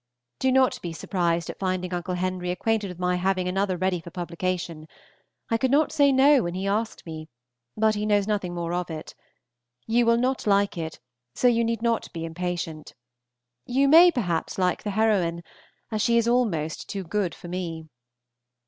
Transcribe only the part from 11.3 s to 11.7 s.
so you